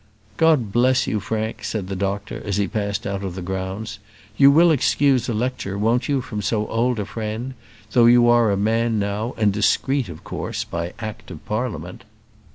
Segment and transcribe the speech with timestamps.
[0.37, 3.99] "God bless you, Frank!" said the doctor, as he passed out of the grounds.
[4.35, 7.53] "You will excuse a lecture, won't you, from so old a friend?
[7.91, 12.03] though you are a man now, and discreet, of course, by Act of Parliament."